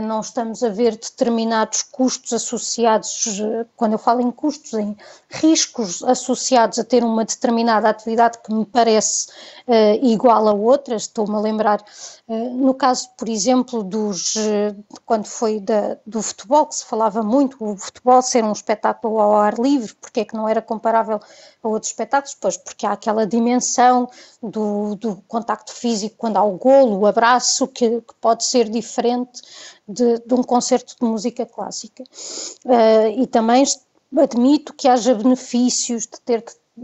[0.00, 4.96] não estamos a ver determinados custos associados, eh, quando eu falo em custos, em
[5.30, 9.28] riscos associados a ter uma determinada atividade que me parece
[9.66, 11.02] uh, igual a outras.
[11.02, 11.84] Estou-me a lembrar,
[12.28, 17.56] no caso, por exemplo, dos, uh, quando foi da, do futebol, que se falava muito,
[17.60, 21.20] o futebol ser um espetáculo ao ar livre, porque é que não era comparável
[21.62, 22.36] a outros espetáculos?
[22.40, 24.10] Pois, porque há aquela dimensão
[24.42, 29.40] do, do contacto físico quando há o golo, o abraço, que, que pode ser diferente
[29.86, 32.02] de, de, um concerto de música clássica.
[32.64, 33.64] Uh, e também
[34.18, 36.42] admito que haja benefícios de ter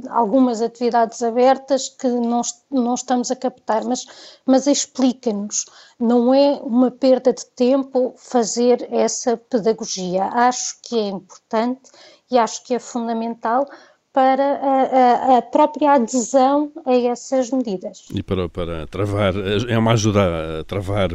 [0.09, 4.07] algumas atividades abertas que não, não estamos a captar, mas,
[4.47, 5.67] mas explica-nos,
[5.99, 10.25] não é uma perda de tempo fazer essa pedagogia.
[10.25, 11.91] Acho que é importante
[12.31, 13.67] e acho que é fundamental
[14.13, 18.09] para a, a, a, própria adesão a essas medidas.
[18.15, 19.33] E para, para travar,
[19.69, 21.09] é uma ajuda a travar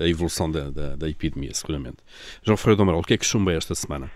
[0.00, 1.98] a evolução da, da, da epidemia, seguramente.
[2.42, 4.10] João Freire do Amaral, o que é que chumba esta semana?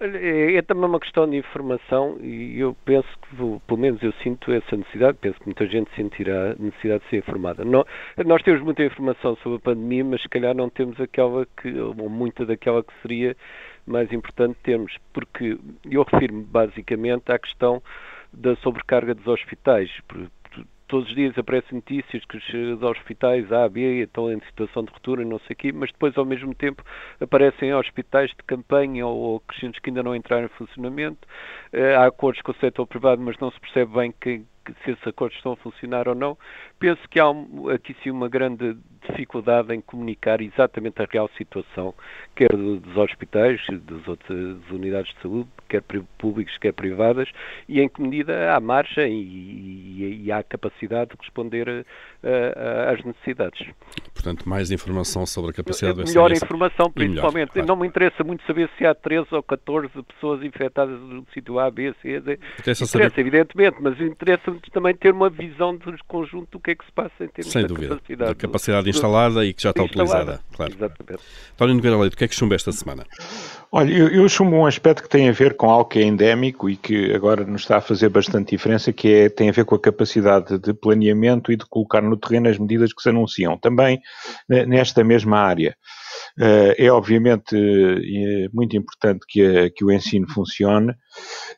[0.00, 4.50] É, é também uma questão de informação e eu penso que, pelo menos eu sinto
[4.50, 7.66] essa necessidade, penso que muita gente sentirá a necessidade de ser informada.
[7.66, 7.84] Não,
[8.24, 12.08] nós temos muita informação sobre a pandemia, mas se calhar não temos aquela que, ou
[12.08, 13.36] muita daquela que seria
[13.86, 15.58] mais importante termos, porque
[15.90, 17.82] eu refiro-me basicamente à questão
[18.32, 19.90] da sobrecarga dos hospitais.
[20.90, 25.24] Todos os dias aparecem notícias que os hospitais A, B estão em situação de ruptura,
[25.24, 26.82] não sei o quê, mas depois, ao mesmo tempo,
[27.20, 31.28] aparecem hospitais de campanha ou, ou crescentes que ainda não entraram em funcionamento.
[31.72, 34.42] Eh, há acordos com o setor privado, mas não se percebe bem que,
[34.84, 36.36] se esses acordos estão a funcionar ou não.
[36.78, 37.26] Penso que há
[37.72, 38.76] aqui sim uma grande
[39.08, 41.94] dificuldade em comunicar exatamente a real situação,
[42.34, 45.82] quer dos hospitais, das outras unidades de saúde, quer
[46.18, 47.28] públicos, quer privadas,
[47.68, 49.49] e em que medida há margem e,
[49.90, 51.84] e, e há capacidade de responder
[52.88, 53.66] às necessidades.
[54.20, 57.52] Portanto, mais informação sobre a capacidade do Melhor informação, principalmente.
[57.52, 57.66] Claro.
[57.66, 61.70] Não me interessa muito saber se há 13 ou 14 pessoas infectadas no sítio A,
[61.70, 62.38] B, C, D.
[62.58, 63.10] Interessa, saber...
[63.16, 67.24] evidentemente, mas interessa-me também ter uma visão do conjunto do que é que se passa
[67.24, 67.88] em termos Sem da dúvida.
[67.94, 68.30] capacidade.
[68.30, 70.40] Da capacidade do, instalada e que já está utilizada.
[70.52, 70.72] Claro.
[70.74, 71.22] Exatamente.
[71.54, 73.06] António Nogueira Leite, o que é que chumba esta semana?
[73.72, 76.68] Olha, eu, eu chumbo um aspecto que tem a ver com algo que é endémico
[76.68, 79.76] e que agora nos está a fazer bastante diferença, que é, tem a ver com
[79.76, 83.56] a capacidade de planeamento e de colocar no terreno as medidas que se anunciam.
[83.56, 84.02] Também
[84.48, 85.76] nesta mesma área.
[86.38, 90.94] Eh, é obviamente eh, muito importante que, a, que o ensino funcione,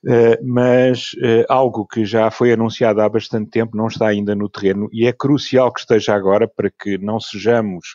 [0.08, 1.10] eh, mas
[1.48, 5.12] algo que já foi anunciado há bastante tempo não está ainda no terreno e é
[5.12, 7.94] crucial que esteja agora para que não sejamos,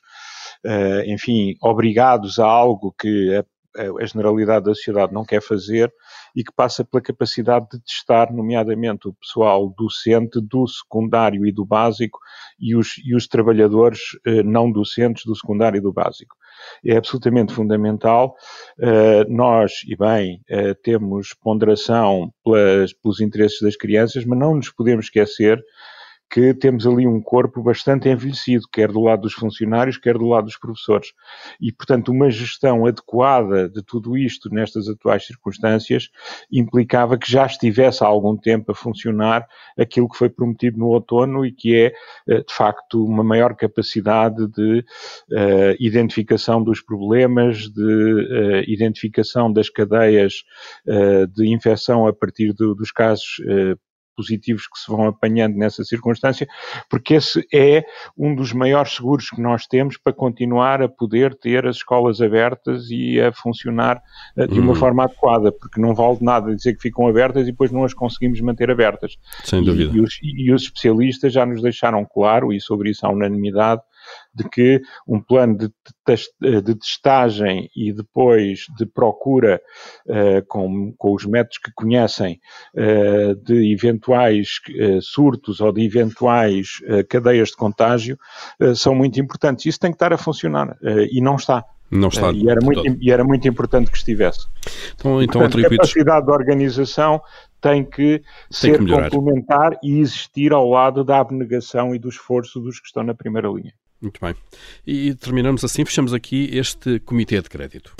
[1.05, 3.45] enfim, obrigados a algo que a
[4.01, 5.93] a generalidade da sociedade não quer fazer
[6.35, 11.65] e que passa pela capacidade de testar, nomeadamente o pessoal docente do secundário e do
[11.65, 12.19] básico
[12.59, 16.35] e os, e os trabalhadores eh, não docentes do secundário e do básico.
[16.83, 18.35] É absolutamente fundamental.
[18.79, 24.71] Uh, nós, e bem, uh, temos ponderação pelas, pelos interesses das crianças, mas não nos
[24.71, 25.63] podemos esquecer
[26.29, 30.45] que temos ali um corpo bastante envelhecido, quer do lado dos funcionários, quer do lado
[30.45, 31.13] dos professores.
[31.59, 36.09] E, portanto, uma gestão adequada de tudo isto nestas atuais circunstâncias
[36.51, 41.45] implicava que já estivesse há algum tempo a funcionar aquilo que foi prometido no outono
[41.45, 41.93] e que é,
[42.27, 49.69] eh, de facto, uma maior capacidade de uh, identificação dos problemas, de uh, identificação das
[49.69, 50.43] cadeias
[50.87, 53.37] uh, de infecção a partir do, dos casos
[54.17, 56.47] positivos que se vão apanhando nessa circunstância,
[56.89, 57.85] porque esse é
[58.17, 62.89] um dos maiores seguros que nós temos para continuar a poder ter as escolas abertas
[62.89, 64.01] e a funcionar
[64.35, 64.75] uh, de uma hum.
[64.75, 68.41] forma adequada, porque não vale nada dizer que ficam abertas e depois não as conseguimos
[68.41, 69.15] manter abertas.
[69.43, 69.93] Sem dúvida.
[69.93, 73.81] E, e, os, e os especialistas já nos deixaram claro, e sobre isso há unanimidade,
[74.33, 75.69] de que um plano de,
[76.61, 79.61] de testagem e depois de procura
[80.07, 82.39] uh, com, com os métodos que conhecem
[82.75, 88.17] uh, de eventuais uh, surtos ou de eventuais cadeias de contágio
[88.75, 89.65] são muito importantes.
[89.65, 90.77] Isso tem que estar a funcionar
[91.11, 91.63] e não está.
[91.89, 92.31] Não está.
[92.31, 94.45] e, era muito, e era muito importante que estivesse.
[94.95, 97.21] Então, então Portanto, a capacidade de organização
[97.61, 102.59] tem que tem ser que complementar e existir ao lado da abnegação e do esforço
[102.59, 103.73] dos que estão na primeira linha.
[104.01, 104.35] Muito bem.
[104.85, 107.95] E terminamos assim, fechamos aqui este Comitê de Crédito.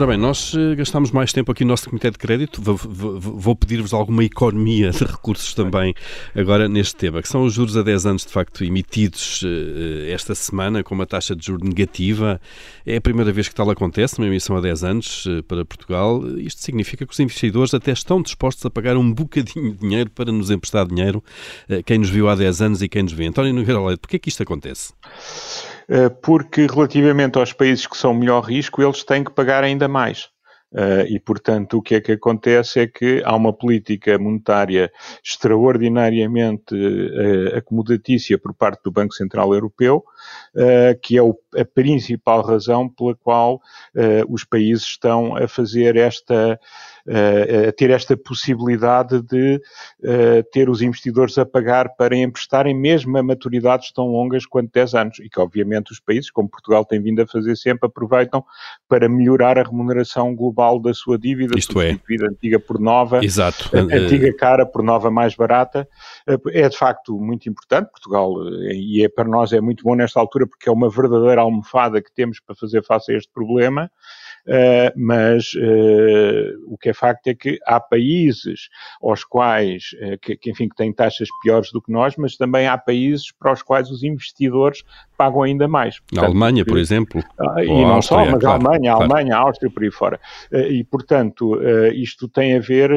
[0.00, 2.62] Ora bem, nós eh, gastamos mais tempo aqui no nosso Comitê de Crédito.
[2.62, 5.94] Vou, vou, vou pedir-vos alguma economia de recursos também
[6.34, 10.34] agora neste tema, que são os juros a 10 anos, de facto, emitidos uh, esta
[10.34, 12.40] semana com uma taxa de juros negativa.
[12.86, 16.26] É a primeira vez que tal acontece, uma emissão a 10 anos uh, para Portugal.
[16.38, 20.32] Isto significa que os investidores até estão dispostos a pagar um bocadinho de dinheiro para
[20.32, 21.22] nos emprestar dinheiro,
[21.84, 23.26] quem nos viu há 10 anos e quem nos vê.
[23.26, 24.94] António Nogueira Leite, porquê é que isto acontece?
[25.90, 30.30] Eh, porque relativamente aos países que são melhor risco, eles têm que pagar ainda mais.
[30.72, 34.88] Uh, e, portanto, o que é que acontece é que há uma política monetária
[35.20, 40.04] extraordinariamente uh, acomodatícia por parte do Banco Central Europeu,
[40.54, 43.60] uh, que é o, a principal razão pela qual
[44.28, 46.56] os países estão a fazer esta
[47.68, 53.22] a ter esta possibilidade de uh, ter os investidores a pagar para emprestarem mesmo a
[53.22, 57.20] maturidades tão longas quanto 10 anos e que obviamente os países, como Portugal tem vindo
[57.20, 58.44] a fazer sempre, aproveitam
[58.88, 61.98] para melhorar a remuneração global da sua dívida, Isto é.
[62.30, 63.70] antiga por nova, Exato.
[63.74, 65.88] antiga cara por nova mais barata,
[66.52, 68.34] é de facto muito importante, Portugal,
[68.72, 72.12] e é para nós é muito bom nesta altura porque é uma verdadeira almofada que
[72.14, 73.90] temos para fazer face a este problema,
[74.46, 78.68] Uh, mas uh, o que é facto é que há países
[79.02, 82.66] aos quais, uh, que, que, enfim, que têm taxas piores do que nós, mas também
[82.66, 84.82] há países para os quais os investidores
[85.16, 86.00] pagam ainda mais.
[86.00, 87.22] Portanto, a Alemanha, por exemplo.
[87.38, 89.90] Ah, e não Áustria, só, mas claro, a Alemanha, a Alemanha, a Áustria, por aí
[89.90, 90.18] fora.
[90.50, 91.60] e, portanto,
[91.92, 92.90] isto tem a ver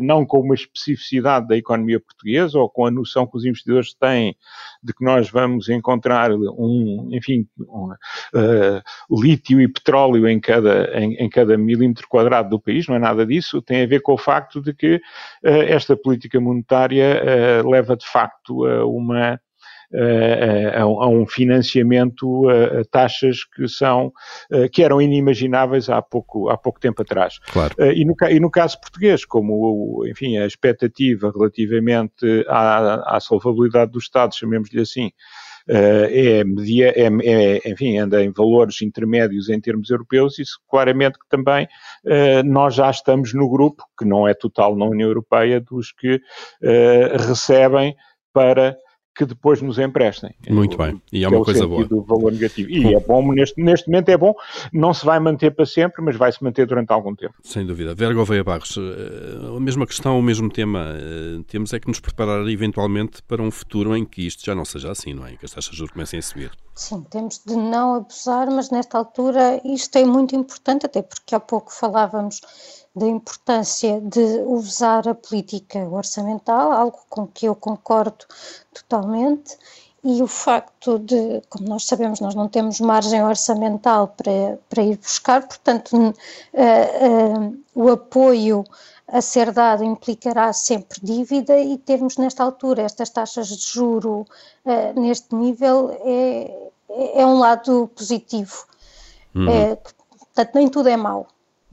[0.00, 4.36] não com uma especificidade da economia portuguesa ou com a noção que os investidores têm
[4.82, 7.90] de que nós vamos encontrar um, enfim, um,
[9.20, 13.26] lítio e petróleo em cada em, em, cada milímetro quadrado do país, não é nada
[13.26, 17.22] disso, tem a ver com o facto de que uh, esta política monetária
[17.64, 19.40] uh, leva de facto a uma
[19.92, 24.12] a, a, um financiamento a, taxas que são
[24.72, 27.40] que eram inimagináveis há pouco, há pouco tempo atrás.
[27.50, 27.74] Claro.
[27.92, 33.98] E, no, e no caso português, como enfim, a expectativa relativamente à, à solvabilidade do
[33.98, 35.10] Estado, chamemos-lhe assim,
[35.68, 41.28] é, media, é, é, enfim, anda em valores intermédios em termos europeus, isso claramente que
[41.28, 41.66] também
[42.04, 46.16] uh, nós já estamos no grupo, que não é total na União Europeia, dos que
[46.16, 47.94] uh, recebem
[48.32, 48.76] para
[49.14, 50.34] que depois nos emprestem.
[50.48, 51.84] Muito bem, e é uma é coisa boa.
[51.84, 52.70] do valor negativo.
[52.70, 54.34] E é bom, neste, neste momento é bom,
[54.72, 57.34] não se vai manter para sempre, mas vai se manter durante algum tempo.
[57.42, 57.94] Sem dúvida.
[57.94, 62.00] Vera Gouveia Barros, eh, a mesma questão, o mesmo tema, eh, temos é que nos
[62.00, 65.36] preparar eventualmente para um futuro em que isto já não seja assim, não é?
[65.36, 66.52] Que as taxas de juros comecem a subir.
[66.74, 71.40] Sim, temos de não abusar, mas nesta altura isto é muito importante, até porque há
[71.40, 72.40] pouco falávamos
[72.94, 78.24] da importância de usar a política orçamental, algo com que eu concordo
[78.74, 79.56] totalmente,
[80.02, 84.96] e o facto de, como nós sabemos, nós não temos margem orçamental para, para ir
[84.96, 88.64] buscar, portanto, uh, uh, o apoio
[89.06, 94.24] a ser dado implicará sempre dívida e termos nesta altura estas taxas de juro
[94.64, 96.70] uh, neste nível é,
[97.20, 98.64] é um lado positivo.
[99.34, 99.48] Uhum.
[99.48, 101.26] É, portanto, nem tudo é mau.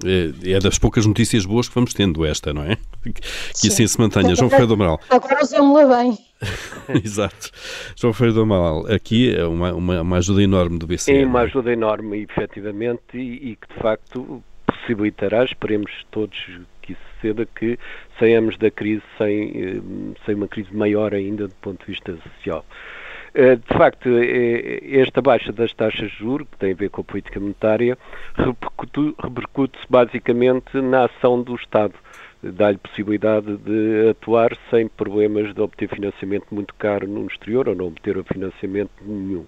[0.05, 2.75] É, é, das poucas notícias boas que vamos tendo esta, não é?
[3.03, 3.21] Que
[3.53, 3.67] Sim.
[3.69, 4.35] assim se mantenha.
[4.35, 4.99] João Ferreira do Amaral.
[5.09, 6.17] Agora usamos-la bem.
[7.03, 7.49] Exato.
[7.95, 11.11] João Ferreira do Amaral, aqui é uma, uma, uma, ajuda enorme do BCE.
[11.11, 16.37] É uma ajuda enorme, efetivamente, e, e que de facto possibilitará, esperemos todos
[16.81, 17.79] que isso suceda, que
[18.19, 19.81] saiamos da crise sem, eh,
[20.25, 22.65] sem uma crise maior ainda do ponto de vista social.
[23.39, 27.01] Eh, de facto, eh, esta baixa das taxas de juros, que tem a ver com
[27.01, 27.95] a política monetária,
[28.35, 31.93] repercute-se basicamente na ação do Estado.
[32.41, 37.87] Dá-lhe possibilidade de atuar sem problemas de obter financiamento muito caro no exterior ou não
[37.87, 39.45] obter financiamento nenhum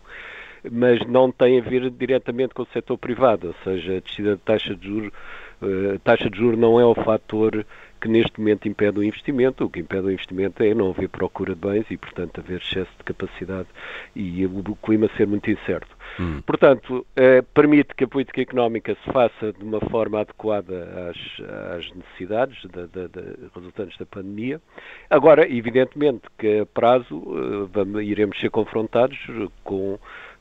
[0.70, 4.42] mas não tem a ver diretamente com o setor privado, ou seja, a descida de
[4.42, 5.14] taxa de juros,
[5.62, 7.66] eh, taxa de juros não é o fator
[8.00, 9.66] que neste momento impede o investimento.
[9.66, 12.92] O que impede o investimento é não haver procura de bens e, portanto, haver excesso
[12.98, 13.68] de capacidade
[14.16, 15.99] e o clima ser muito incerto.
[16.20, 16.42] Hum.
[16.46, 21.94] Portanto, eh, permite que a política económica se faça de uma forma adequada às, às
[21.94, 24.62] necessidades de, de, de, resultantes da pandemia.
[25.10, 29.18] Agora, evidentemente que a prazo eh, vamos, iremos ser confrontados
[29.64, 30.00] com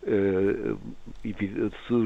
[0.09, 0.79] uh,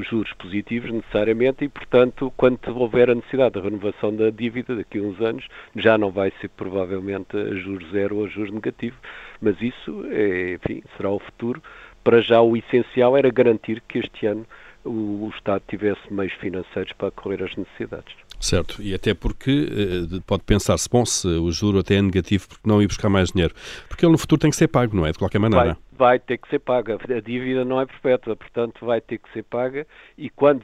[0.03, 5.01] juros positivos necessariamente e, portanto, quando houver a necessidade da renovação da dívida daqui a
[5.01, 8.97] uns anos, já não vai ser provavelmente a juros zero ou a juros negativo,
[9.41, 11.61] mas isso, é, enfim, será o futuro.
[12.03, 14.45] Para já o essencial era garantir que este ano
[14.83, 18.13] o, o Estado tivesse meios financeiros para correr as necessidades.
[18.39, 22.67] Certo, e até porque eh, pode pensar-se, bom, se o juro até é negativo, porque
[22.67, 23.53] não ir buscar mais dinheiro?
[23.87, 25.13] Porque ele no futuro tem que ser pago, não é?
[25.13, 25.77] De qualquer maneira.
[25.93, 26.95] Vai, vai ter que ser paga.
[26.95, 29.87] A dívida não é perpétua, portanto vai ter que ser paga
[30.17, 30.61] e quando,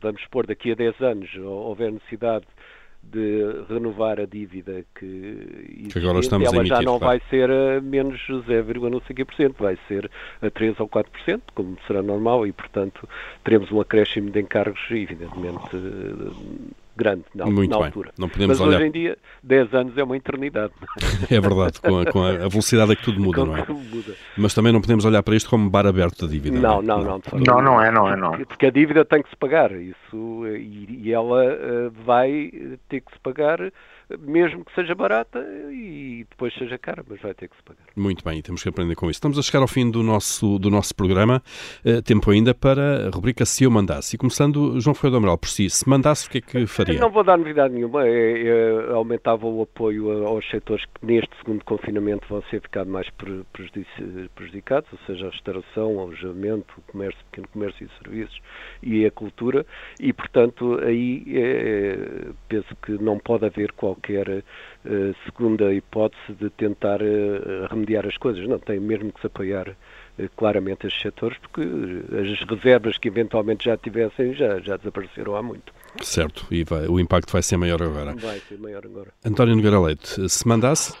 [0.00, 2.44] vamos supor, daqui a 10 anos houver necessidade
[3.02, 5.06] de renovar a dívida que,
[5.68, 7.18] existe, que agora estamos ela a emitir, já não claro.
[7.18, 10.88] vai ser a menos 0, não sei que por cento, vai ser a 3 ou
[10.88, 13.08] 4%, como será normal, e portanto
[13.44, 15.76] teremos um acréscimo de encargos, evidentemente
[16.96, 17.86] grande na, Muito na bem.
[17.86, 18.12] altura.
[18.18, 18.78] Não podemos Mas olhar...
[18.78, 20.72] hoje em dia, 10 anos é uma eternidade.
[21.30, 23.64] É verdade, com a, com a velocidade a que tudo muda, não é?
[24.36, 26.58] Mas também não podemos olhar para isto como bar aberto da dívida.
[26.58, 27.22] Não, não, não.
[27.32, 28.32] Não, não, não é, não é, não.
[28.44, 32.50] Porque a dívida tem que se pagar, isso, e, e ela uh, vai
[32.88, 33.72] ter que se pagar
[34.20, 35.38] mesmo que seja barata
[35.70, 37.82] e depois seja cara, mas vai ter que se pagar.
[37.96, 39.18] Muito bem, temos que aprender com isso.
[39.18, 41.42] Estamos a chegar ao fim do nosso, do nosso programa.
[41.84, 44.16] Uh, tempo ainda para a rubrica Se Eu Mandasse.
[44.16, 46.98] E começando, João Ferreira do Amaral, por si, se mandasse, o que é que faria?
[46.98, 48.06] Não vou dar novidade nenhuma.
[48.06, 53.08] É, é, aumentava o apoio aos setores que neste segundo confinamento vão ser ficado mais
[54.34, 58.40] prejudicados, ou seja, a restauração, o alojamento, o comércio, o pequeno comércio e serviços
[58.82, 59.64] e a cultura.
[60.00, 67.00] E, portanto, aí é, penso que não pode haver qualquer uh, segunda hipótese de tentar
[67.00, 68.46] uh, remediar as coisas.
[68.48, 73.66] Não, tem mesmo que se apoiar uh, claramente estes setores, porque as reservas que eventualmente
[73.66, 75.72] já tivessem já, já desapareceram há muito.
[76.02, 78.14] Certo, e vai, o impacto vai ser maior agora.
[78.16, 79.12] Vai ser maior agora.
[79.24, 80.94] António Nogueira Leite, se mandasse?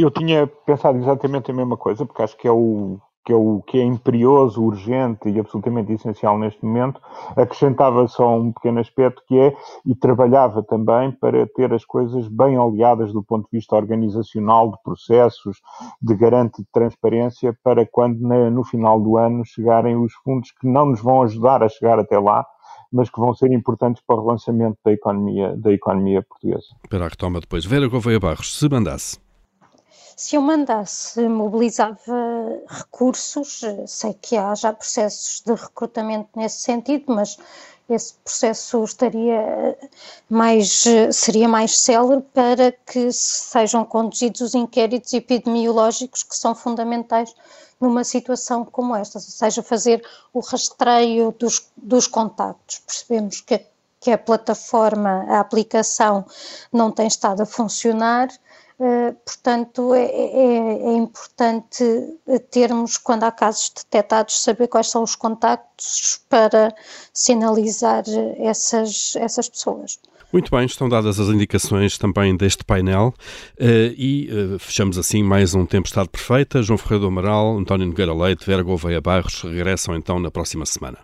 [0.00, 3.62] Eu tinha pensado exatamente a mesma coisa, porque acho que é o que é o
[3.66, 7.00] que é imperioso, urgente e absolutamente essencial neste momento,
[7.36, 9.54] acrescentava só um pequeno aspecto que é,
[9.86, 14.82] e trabalhava também para ter as coisas bem oleadas do ponto de vista organizacional, de
[14.82, 15.60] processos,
[16.00, 20.86] de garante de transparência, para quando no final do ano chegarem os fundos que não
[20.86, 22.44] nos vão ajudar a chegar até lá,
[22.92, 26.66] mas que vão ser importantes para o relançamento da economia, da economia portuguesa.
[26.88, 27.64] Para a retoma depois.
[27.64, 29.29] Vera Gouveia Barros, se mandasse
[30.20, 31.98] se eu mandasse, mobilizava
[32.68, 37.38] recursos, sei que há já processos de recrutamento nesse sentido, mas
[37.88, 39.78] esse processo estaria
[40.28, 47.34] mais, seria mais célere para que sejam conduzidos os inquéritos epidemiológicos que são fundamentais
[47.80, 50.04] numa situação como esta, ou seja, fazer
[50.34, 52.80] o rastreio dos, dos contactos.
[52.80, 53.64] Percebemos que,
[53.98, 56.26] que a plataforma, a aplicação
[56.70, 58.28] não tem estado a funcionar,
[58.80, 61.84] Uh, portanto, é, é, é, importante
[62.50, 66.74] termos, quando há casos detectados, saber quais são os contactos para
[67.12, 68.02] sinalizar
[68.38, 69.98] essas, essas pessoas.
[70.32, 73.12] Muito bem, estão dadas as indicações também deste painel
[73.58, 76.62] e fechamos assim mais um Tempestade Perfeita.
[76.62, 80.98] João Ferreira do Amaral, António Nogueira Leite, Vera Gouveia Barros regressam então na próxima semana.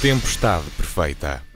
[0.00, 1.49] Tempestade perfeita.